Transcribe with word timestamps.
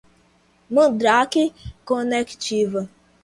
mandrake, 0.73 1.53
conectiva 1.85 2.89